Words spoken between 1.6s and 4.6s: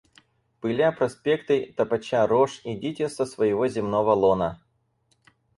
топоча рожь, идите со всего земного лона.